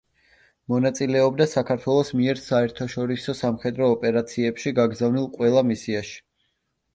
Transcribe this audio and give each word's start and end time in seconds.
მონაწილეობდა 0.71 1.45
საქართველოს 1.51 2.09
მიერ 2.21 2.41
საერთაშორისო 2.43 3.35
სამხედრო 3.43 3.91
ოპერაციებში 3.97 4.75
გაგზავნილ 4.81 5.29
ყველა 5.37 5.65
მისიაში. 5.75 6.19